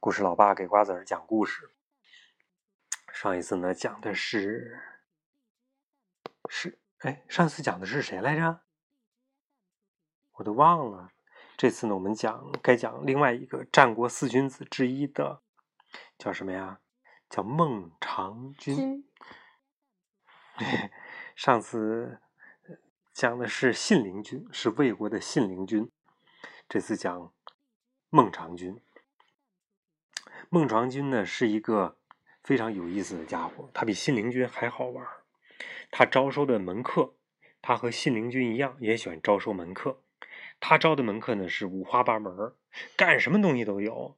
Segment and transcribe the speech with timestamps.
[0.00, 1.74] 故事老爸给瓜子儿讲故事。
[3.12, 4.80] 上一次呢讲的是
[6.48, 8.60] 是哎，上次讲的是谁来着？
[10.34, 11.12] 我都忘了。
[11.56, 15.42] 这次呢，我们讲该讲另外一个战国四君子之一的，
[16.16, 16.80] 叫什么呀？
[17.28, 19.04] 叫孟尝君。
[21.34, 22.20] 上次
[23.12, 25.90] 讲的是信陵君，是魏国的信陵君。
[26.68, 27.34] 这次讲
[28.10, 28.80] 孟尝君。
[30.50, 31.98] 孟尝君呢是一个
[32.42, 35.06] 非常有意思的家伙，他比信陵君还好玩。
[35.90, 37.14] 他招收的门客，
[37.60, 40.02] 他和信陵君一样，也喜欢招收门客。
[40.58, 42.54] 他招的门客呢是五花八门，
[42.96, 44.16] 干什么东西都有。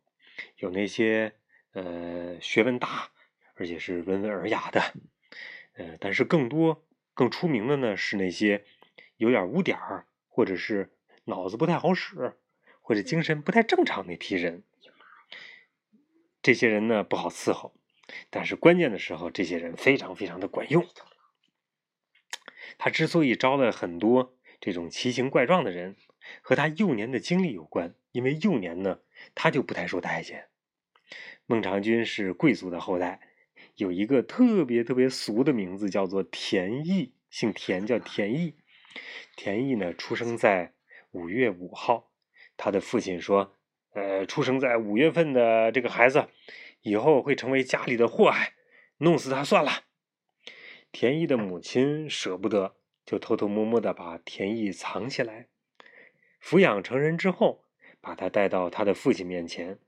[0.59, 1.35] 有那些
[1.73, 3.11] 呃学问大，
[3.55, 4.81] 而且是温文尔雅的，
[5.75, 8.65] 呃，但是更多更出名的呢是那些
[9.17, 10.93] 有点污点儿，或者是
[11.25, 12.39] 脑子不太好使，
[12.81, 14.63] 或者精神不太正常那批人。
[16.43, 17.75] 这些人呢不好伺候，
[18.31, 20.87] 但是关键的时候，这些人非常非常的管用。
[22.79, 25.97] 他之所以招了很多这种奇形怪状的人，
[26.41, 27.95] 和他幼年的经历有关。
[28.13, 29.01] 因为幼年呢，
[29.35, 30.49] 他就不太受待见。
[31.45, 33.21] 孟尝君是贵族的后代，
[33.75, 38.57] 有一个特别特别俗的名字，叫做田邑，姓田，叫田邑。
[39.37, 40.73] 田邑呢，出生在
[41.11, 42.11] 五月五号。
[42.57, 43.60] 他的父亲说。
[43.93, 46.29] 呃，出生在五月份的这个孩子，
[46.83, 48.55] 以后会成为家里的祸害，
[48.99, 49.85] 弄死他算了。
[50.93, 55.49] 田义的母亲舍不得，就偷偷摸摸的把田义藏起来。
[56.41, 57.65] 抚养成人之后，
[58.01, 59.79] 把他带到他的父亲面前。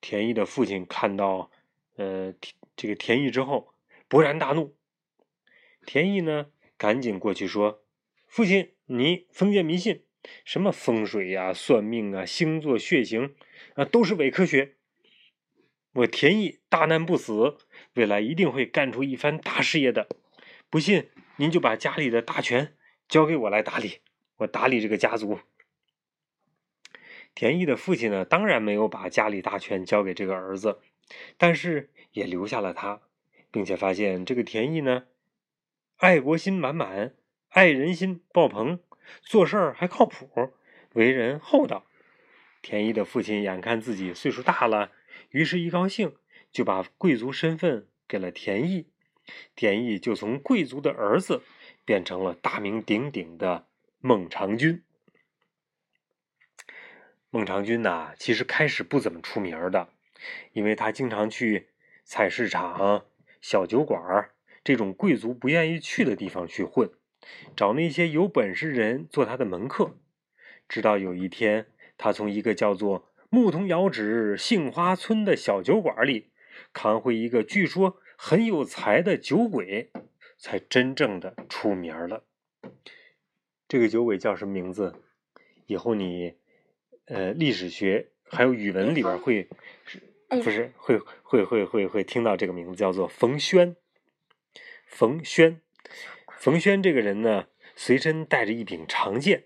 [0.00, 1.50] 田义的父亲看到，
[1.96, 2.32] 呃，
[2.76, 3.74] 这个田义之后，
[4.08, 4.76] 勃然大怒。
[5.84, 6.46] 田义呢，
[6.76, 7.82] 赶紧过去说
[8.26, 10.03] ：“父亲，你封建迷信。”
[10.44, 13.34] 什么风水呀、算命啊、星座、血型
[13.74, 14.76] 啊，都是伪科学。
[15.92, 17.56] 我田毅大难不死，
[17.94, 20.08] 未来一定会干出一番大事业的。
[20.68, 22.76] 不信，您就把家里的大权
[23.08, 24.00] 交给我来打理，
[24.38, 25.38] 我打理这个家族。
[27.34, 30.80] 田毅的父亲呢，当然没有把家里大权交给这个儿子，
[31.36, 33.02] 但是也留下了他，
[33.50, 35.06] 并且发现这个田毅呢，
[35.96, 37.14] 爱国心满满，
[37.48, 38.80] 爱人心爆棚。
[39.22, 40.52] 做事儿还靠谱，
[40.94, 41.86] 为人厚道。
[42.62, 44.90] 田义的父亲眼看自己岁数大了，
[45.30, 46.16] 于是一高兴
[46.50, 48.88] 就把贵族身份给了田义。
[49.54, 51.42] 田义就从贵族的儿子
[51.84, 53.66] 变成了大名鼎鼎的
[54.00, 54.82] 孟尝君。
[57.30, 59.88] 孟尝君呐，其实开始不怎么出名的，
[60.52, 61.68] 因为他经常去
[62.04, 63.06] 菜市场、
[63.40, 64.30] 小酒馆
[64.62, 66.90] 这种贵族不愿意去的地方去混。
[67.56, 69.96] 找那些有本事人做他的门客，
[70.68, 76.30] 直到有一天，他从一个叫做“牧童遥指杏花村”的小酒馆里
[76.72, 79.90] 扛回一个据说很有才的酒鬼，
[80.38, 82.24] 才真正的出名了。
[83.66, 84.94] 这个酒鬼叫什么名字？
[85.66, 86.34] 以后你，
[87.06, 89.48] 呃，历史学还有语文里边会，
[90.28, 93.74] 不是会会会会会听到这个名字，叫做冯轩。
[94.86, 95.60] 冯轩。
[96.44, 99.44] 冯轩这个人呢，随身带着一柄长剑，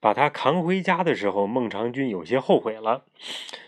[0.00, 3.04] 把他扛回家的时候，孟尝君有些后悔了。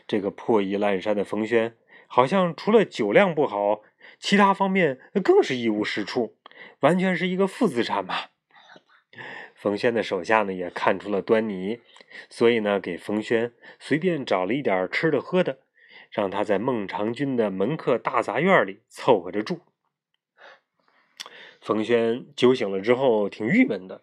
[0.06, 1.76] 这个破衣烂衫的冯轩，
[2.06, 3.82] 好像除了酒量不好，
[4.18, 6.38] 其他方面更是一无是处，
[6.80, 8.14] 完全是一个负资产嘛。
[9.54, 11.80] 冯轩的手下呢，也看出了端倪，
[12.30, 15.58] 所以呢，给冯轩随便找了一点吃的喝的，
[16.10, 19.60] 让他在孟尝君的门客大杂院里凑合着住。
[21.62, 24.02] 冯轩酒醒了之后挺郁闷的，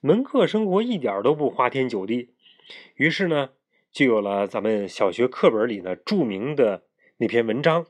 [0.00, 2.34] 门客生活一点都不花天酒地，
[2.94, 3.50] 于是呢，
[3.92, 6.84] 就有了咱们小学课本里呢著名的
[7.18, 7.86] 那篇文章。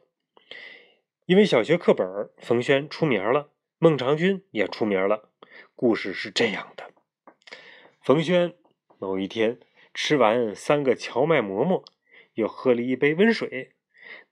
[1.27, 5.31] 因为小学课本，冯轩出名了，孟尝君也出名了。
[5.77, 6.91] 故事是这样的：
[8.03, 8.55] 冯轩
[8.99, 9.61] 某一天
[9.95, 11.85] 吃完三个荞麦馍馍，
[12.35, 13.75] 又喝了一杯温水，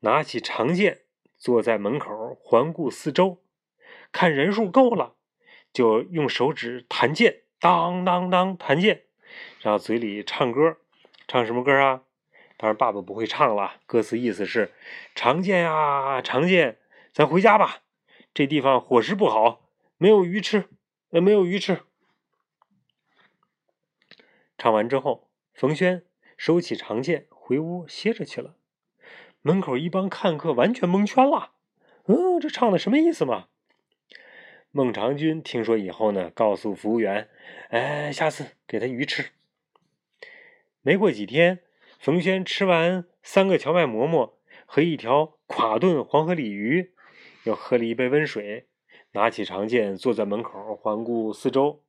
[0.01, 1.03] 拿起长剑，
[1.37, 3.45] 坐在门口环顾四周。
[4.17, 5.15] 看人数够了，
[5.75, 9.03] 就用手指弹剑，当当当弹剑，
[9.61, 10.79] 然后嘴里唱歌，
[11.29, 12.01] 唱什么歌啊？
[12.57, 13.75] 当然爸爸不会唱了。
[13.85, 14.73] 歌词意思是：
[15.15, 16.79] 长剑呀，长剑，
[17.13, 17.83] 咱回家吧。
[18.33, 19.69] 这地方伙食不好，
[19.99, 20.71] 没有鱼吃，
[21.11, 21.83] 呃，没有鱼吃。
[24.57, 26.07] 唱完之后，冯轩
[26.39, 28.55] 收起长剑，回屋歇着去了。
[29.43, 31.53] 门口一帮看客完全蒙圈了。
[32.07, 33.49] 嗯，这唱的什么意思嘛？
[34.76, 37.31] 孟尝君听说以后呢，告诉服务员
[37.73, 39.31] ：“哎，下次给他鱼吃。”
[40.84, 41.61] 没过几天，
[41.99, 46.93] 冯轩吃完三个荞麦馍馍和一条垮炖黄河鲤鱼，
[47.44, 48.67] 又喝了一杯温水，
[49.12, 51.82] 拿起长剑坐在门口环顾四周，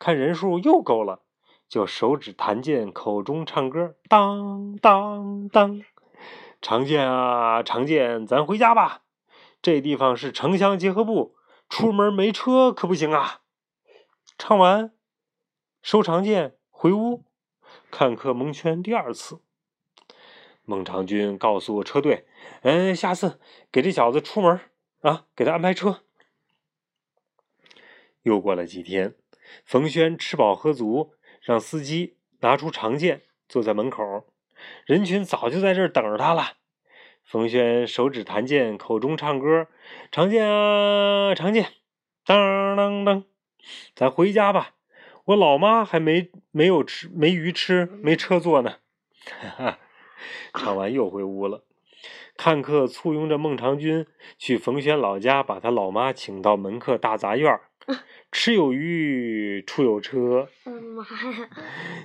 [0.00, 1.22] 看人数又够了，
[1.68, 5.80] 就手指弹剑，口中唱歌：当当当，
[6.60, 9.04] 长剑啊长剑，咱回家吧。
[9.62, 11.36] 这地方是城乡结合部，
[11.72, 13.40] 出门没车可不行啊！
[14.36, 14.92] 唱完，
[15.80, 17.24] 收长剑回屋，
[17.90, 19.40] 看客蒙圈第二次。
[20.66, 22.26] 孟尝君告诉车队
[22.60, 23.40] ：“嗯，下次
[23.72, 24.60] 给这小子出门
[25.00, 26.02] 啊，给他安排车。”
[28.20, 29.14] 又过了几天，
[29.64, 34.26] 冯轩吃饱喝足，让司机拿出长剑，坐在门口，
[34.84, 36.58] 人群早就在这儿等着他了。
[37.24, 39.66] 冯轩手指弹剑，口中唱歌
[40.12, 41.66] ：“长剑啊，长剑，
[42.26, 43.24] 当当当，
[43.94, 44.74] 咱回家吧。
[45.24, 48.76] 我老妈还没没有吃，没鱼吃，没车坐呢。”
[49.24, 49.78] 哈哈，
[50.52, 51.64] 唱完又回屋了。
[52.36, 57.60] 看客簇拥着孟尝君去冯轩老家，把他老妈请到门客大杂院
[58.32, 60.48] 吃有鱼，出有车。
[60.64, 61.48] 妈呀！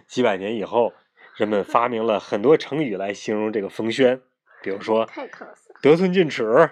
[0.06, 0.94] 几百年以后，
[1.36, 4.22] 人们发明了很多成语来形容这个冯轩。
[4.62, 5.10] 比如说，
[5.82, 6.72] 得寸进尺、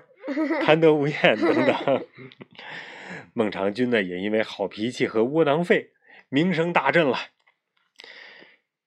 [0.61, 2.05] 贪得无厌等等。
[3.33, 5.91] 孟尝君呢，也因为好脾气和窝囊废，
[6.29, 7.17] 名声大振了。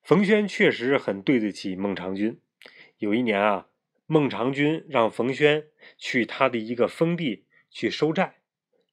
[0.02, 2.40] 冯轩确实很对得起孟尝君。
[2.98, 3.68] 有一年啊，
[4.06, 5.66] 孟尝君让冯轩
[5.96, 8.36] 去他的一个封地去收债，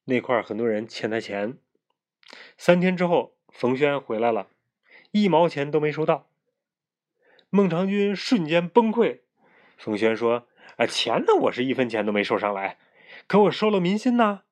[0.05, 1.57] 那块很多人欠他钱。
[2.57, 4.49] 三天之后，冯轩回来了，
[5.11, 6.29] 一毛钱都没收到。
[7.49, 9.21] 孟尝君瞬间崩溃。
[9.77, 11.33] 冯轩说：“啊，钱呢？
[11.41, 12.77] 我是一分钱都没收上来，
[13.27, 14.43] 可我收了民心呐。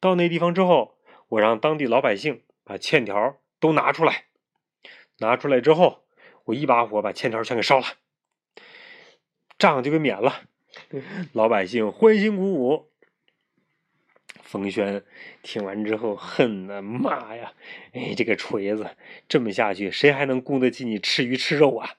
[0.00, 0.98] 到那地方之后，
[1.28, 4.24] 我让当地老百姓把欠条都拿出来，
[5.18, 6.04] 拿出来之后，
[6.46, 7.86] 我一把火把欠条全给烧了，
[9.58, 10.42] 账就给免了。
[11.32, 12.90] 老百姓欢欣鼓舞。”
[14.42, 15.02] 冯轩
[15.42, 17.54] 听完之后恨呐，骂呀
[17.92, 18.96] ：“哎，这个锤子，
[19.26, 21.94] 这么下去，谁还能供得起你吃鱼吃肉啊？”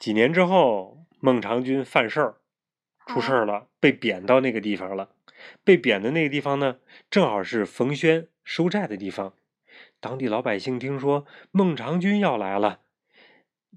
[0.00, 2.36] 几年之后，孟尝君犯事儿，
[3.06, 5.10] 出事儿了，被贬到那个地方了。
[5.62, 6.78] 被贬的那个地方呢，
[7.10, 9.34] 正好是冯轩收债的地方。
[10.00, 12.80] 当地老百姓听说孟尝君要来了，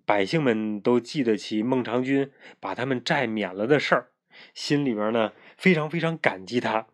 [0.06, 2.32] 百姓们都记得起孟尝君
[2.62, 4.12] 把他们债免了的事儿，
[4.54, 6.88] 心里边呢非常非常感激他。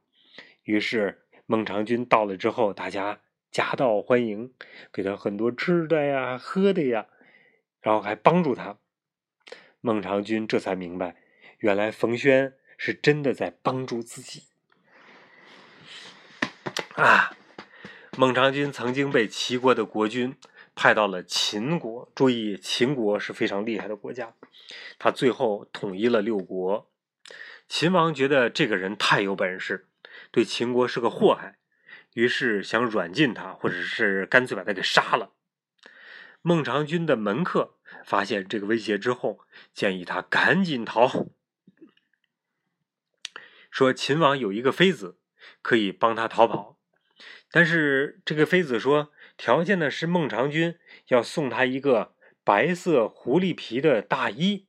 [0.64, 3.22] 于是孟尝君到了之后，大家
[3.52, 4.52] 夹道欢迎，
[4.92, 7.06] 给他很多吃的呀、喝的呀，
[7.80, 8.80] 然后还帮助他。
[9.82, 11.16] 孟尝君这才明白，
[11.60, 14.44] 原来冯轩是真的在帮助自己
[16.96, 17.32] 啊！
[18.18, 20.36] 孟尝君曾经被齐国的国君
[20.76, 24.34] 派到了秦国，注意，秦国是非常厉害的国家。
[24.98, 26.92] 他最后统一了六国，
[27.70, 29.88] 秦王觉得这个人太有本事，
[30.32, 31.58] 对秦国是个祸害，
[32.16, 35.32] 于是想软禁他，或者是干脆把他给杀了。
[36.42, 39.40] 孟尝君的门客发现这个威胁之后，
[39.74, 41.28] 建议他赶紧逃，
[43.70, 45.18] 说秦王有一个妃子
[45.62, 46.78] 可以帮他逃跑，
[47.52, 52.14] 但是这个妃子说条件呢是孟尝君要送他一个
[52.44, 54.66] 白色狐狸皮的大衣，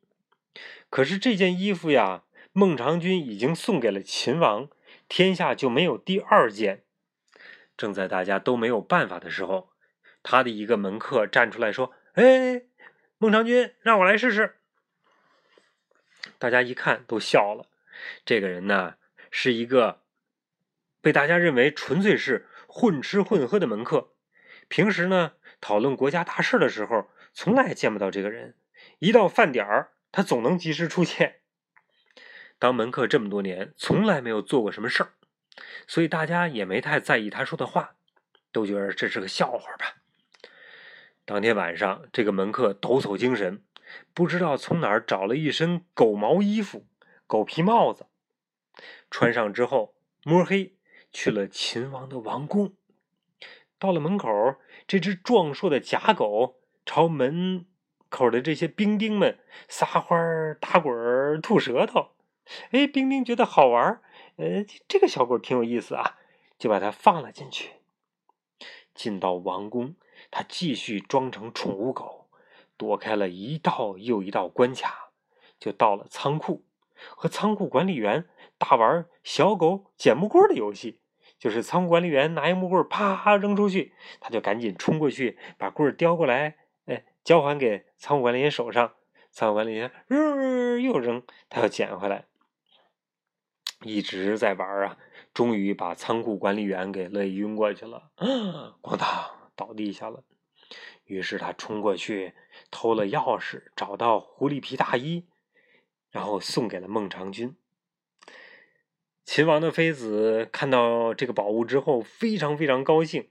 [0.89, 4.69] 可是这件衣服呀，孟尝君已经送给了秦王，
[5.09, 6.85] 天下就没有第二件。
[7.77, 9.71] 正在大家都没有办法的时候。
[10.23, 12.65] 他的一个门客站出来说：“哎，
[13.23, 14.57] 孟尝君，让我来试试。”
[16.41, 17.67] 大家一看都笑了。
[18.25, 18.95] 这个人呢，
[19.31, 20.01] 是一个
[21.03, 24.15] 被大家认为纯粹是混吃混喝的门客。
[24.69, 28.57] 平时呢，讨论国家大事的时候，从来见不到这个人。
[29.01, 31.41] 一到饭点儿，他总能及时出现。
[32.59, 35.13] 当门客这么多年，从来没有做过什么事儿，
[35.87, 37.97] 所以大家也没太在意他说的话，
[38.51, 40.00] 都觉得这是个笑话吧。
[41.31, 43.63] 当天晚上，这个门客抖擞精神，
[44.13, 46.85] 不知道从哪儿找了一身狗毛衣服、
[47.29, 48.07] 狗皮帽子，
[49.13, 49.95] 穿上之后
[50.25, 50.75] 摸黑
[51.13, 52.73] 去了秦王的王宫。
[53.79, 54.57] 到了门口，
[54.89, 57.65] 这只壮硕的假狗朝门
[58.09, 62.09] 口的这些兵丁们撒欢儿、打滚儿、吐舌头。
[62.73, 64.03] 哎，兵丁觉得好玩儿
[64.35, 66.19] 呃，这个小狗挺有意思啊，
[66.59, 67.75] 就把它放了进去。
[68.93, 69.95] 进到王宫。
[70.31, 72.29] 他继续装成宠物狗，
[72.77, 75.11] 躲开了一道又一道关卡，
[75.59, 76.65] 就到了仓库，
[77.17, 81.01] 和仓库管理员大玩小狗捡木棍的游戏。
[81.39, 88.93] 就是仓库管理员拿一木棍啪扔出去，他就赶紧冲过去把棍叼过来，哎，交还给仓库管理员手上，
[89.31, 92.27] 仓库管理员日又扔，他要捡回来，
[93.85, 94.99] 一直在玩啊，
[95.33, 98.11] 终于把仓库管理员给累晕过去了，
[98.83, 99.40] 咣当！
[99.61, 100.25] 倒地下了。
[101.05, 102.33] 于是他冲过去
[102.71, 105.27] 偷了钥匙，找到狐狸皮大衣，
[106.11, 107.55] 然后送给了孟尝君。
[109.25, 113.29] 秦王的妃子看到这个宝物之后，非常非常高兴，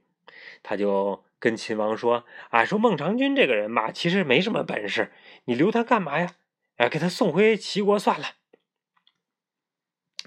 [0.61, 5.11] 他就跟秦王说：“啊，说孟尝君这个人嘛，其实没什么本事，
[5.45, 6.35] 你留他干嘛呀？
[6.75, 8.27] 哎，给他送回齐国算了。”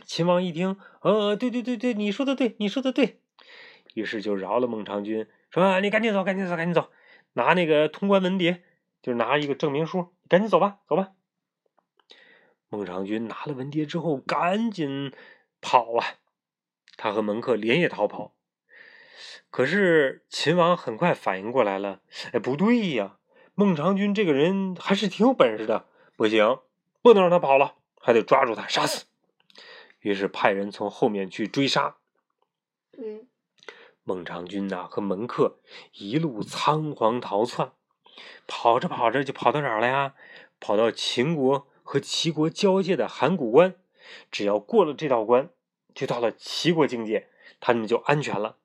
[0.05, 3.21] 秦王一听，呃，对对对对，你说的对，你说的对，
[3.95, 6.91] 于是就饶了孟尝君，说：“你赶紧走，赶紧走，赶紧走，
[7.35, 8.63] 拿那个通关文牒，
[9.03, 11.13] 就是拿一个证明书，赶紧走吧，走吧。”
[12.69, 15.13] 孟尝君拿了文牒之后，赶紧。
[15.65, 16.19] 跑啊！
[16.97, 18.35] 他和门客连夜逃跑。
[19.49, 22.01] 可是秦王很快反应过来了，
[22.33, 23.19] 哎，不对呀，
[23.55, 26.59] 孟尝君这个人还是挺有本事的，不行，
[27.01, 29.05] 不能让他跑了，还得抓住他，杀死。
[30.01, 31.95] 于是派人从后面去追杀。
[32.99, 33.29] 嗯，
[34.05, 35.61] 孟尝君呐和门客
[35.93, 37.73] 一路仓皇逃窜，
[38.47, 40.15] 跑着跑着就跑到哪儿了呀？
[40.59, 43.77] 跑到秦国和齐国交界的函谷关。
[44.31, 45.51] 只要过了这道关，
[45.95, 47.29] 就到了齐国境界，
[47.61, 48.57] 他们就安全了。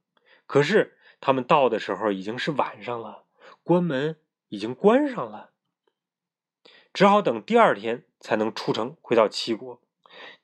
[0.48, 3.25] 可是他们到的时候已经是晚上了，
[3.63, 5.51] 关门已经关上了，
[6.91, 9.79] 只好等第二天才能出城回到齐国。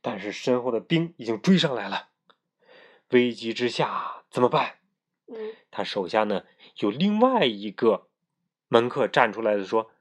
[0.01, 2.09] 但是身后的兵已经追上来了，
[3.09, 4.77] 危急之下怎么办？
[5.71, 6.43] 他手下呢
[6.77, 8.07] 有另外一个
[8.67, 9.91] 门客站出来的说：“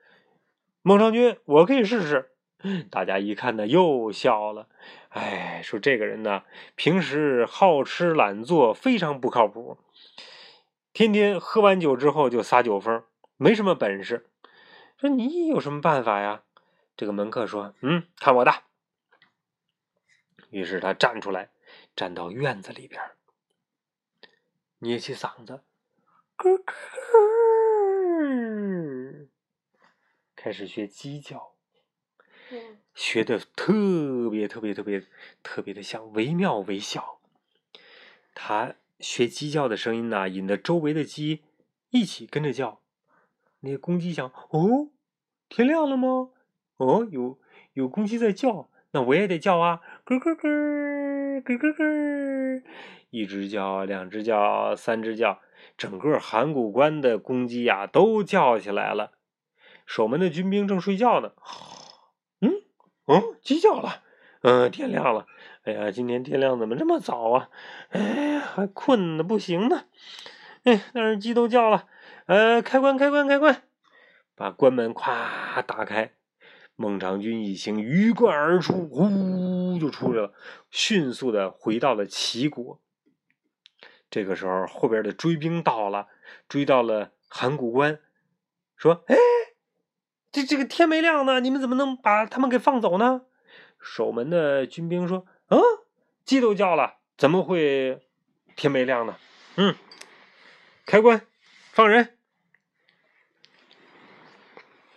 [0.83, 2.31] 孟尝君，我可以试试。”
[2.91, 4.69] 大家一看呢，又笑了。
[5.09, 6.45] 哎，说这个人呢，
[6.76, 9.79] 平时好吃懒做，非常不靠谱。
[10.93, 13.02] 天天喝完酒之后就撒酒疯，
[13.37, 14.29] 没什么本事。
[14.97, 16.43] 说你有什么办法呀？
[16.97, 18.52] 这个门客说：“嗯，看我的。”
[20.50, 21.50] 于是他站出来，
[21.97, 23.02] 站到院子里边，
[24.82, 25.62] 捏起嗓子，
[26.36, 26.64] 咯咯，
[30.34, 31.52] 开始学鸡叫。
[32.92, 35.06] 学的特别特别特别
[35.44, 37.20] 特别的像，惟妙惟肖。
[38.34, 41.44] 他学鸡叫的声音呢，引得周围的鸡
[41.90, 42.82] 一起跟着叫。
[43.60, 44.90] 那公鸡想：哦，
[45.48, 46.30] 天亮了吗？
[46.78, 47.38] 哦，有
[47.74, 49.80] 有公鸡在叫，那我也得叫啊！
[50.04, 52.62] 咯咯咯，咯咯咯，
[53.12, 55.38] 一只叫，两只叫，三只叫，
[55.76, 59.12] 整个函谷关的公鸡呀都叫起来了。
[59.85, 61.33] 守门的军兵正睡觉呢。
[63.04, 64.02] 哦，鸡叫了，
[64.40, 65.26] 嗯，天亮了。
[65.64, 67.50] 哎呀，今天天亮怎么这么早啊？
[67.90, 69.85] 哎呀，还困的不行呢。
[70.62, 71.87] 哎，但是鸡都叫了，
[72.25, 73.62] 呃，开关，开关，开关，
[74.35, 76.12] 把关门咵打开。
[76.76, 80.33] 孟尝君一行鱼贯而出，呼就出来了，
[80.71, 82.81] 迅速的回到了齐国。
[84.12, 86.07] 这个时候，后边的追兵到了，
[86.47, 87.99] 追到了函谷关，
[88.76, 89.16] 说：“哎。”
[90.31, 93.23] 这这个天没亮呢，你们怎么能把他们给放走呢？
[93.81, 95.59] 守门的军兵说：“啊，
[96.26, 98.07] 鸡都叫了，怎么会
[98.54, 99.16] 天没亮呢？”
[99.57, 99.75] 嗯，
[100.85, 101.26] 开关，
[101.73, 102.19] 放人。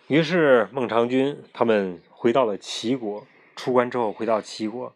[0.08, 4.94] 于是孟尝君他们回到了齐国，出关之后回到齐国，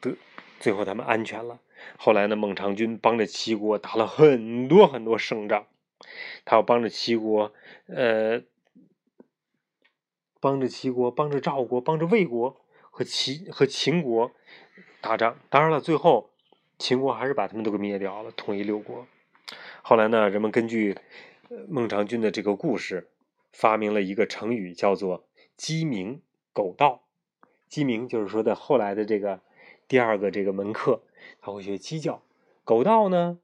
[0.00, 0.16] 得
[0.58, 1.60] 最后他们安全了。
[1.96, 5.66] 后来呢，孟尝君帮着齐国打了很多很多胜仗，
[6.44, 7.52] 他要帮着齐国，
[7.86, 8.42] 呃。
[10.40, 14.30] 帮着齐国，帮着赵国，帮着魏国和齐和秦国
[15.00, 15.36] 打仗。
[15.50, 16.30] 当然了，最后
[16.78, 19.08] 秦国还是把他们都给灭掉了，统一六国。
[19.82, 20.96] 后来呢，人们根据
[21.68, 23.08] 孟尝君的这个故事，
[23.50, 25.26] 发明了一个成语，叫做
[25.58, 27.02] “鸡鸣狗盗”。
[27.68, 29.40] 鸡鸣就是说的后来的这个
[29.88, 31.02] 第二个这个门客，
[31.40, 32.22] 他会学鸡叫；
[32.62, 33.38] 狗盗呢，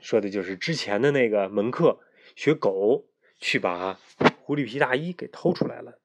[0.00, 2.00] 说的就是之前的那个门客
[2.34, 3.06] 学狗
[3.38, 4.00] 去把
[4.42, 5.98] 狐狸皮大衣给偷出来了。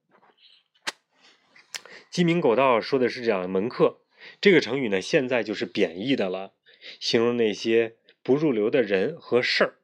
[2.12, 3.98] 鸡鸣狗盗说的是讲门客，
[4.39, 6.53] 这个成语呢，现在就是贬义的了，
[7.00, 9.75] 形容那些不入流的人和事儿，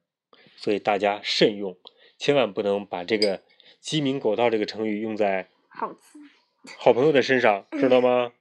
[0.56, 1.76] 所以大家慎用，
[2.18, 3.42] 千万不能把这个
[3.80, 5.94] 鸡鸣狗盗这个成语用在好
[6.78, 8.32] 好朋友的身上，知道吗？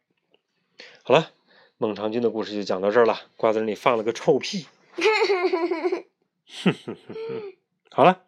[1.11, 1.33] 好了，
[1.77, 3.23] 孟尝君的故事就讲到这儿了。
[3.37, 7.53] 瓜子里放了个臭屁， 哼哼哼哼，
[7.91, 8.23] 好了，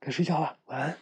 [0.00, 0.98] 该睡觉了，晚安。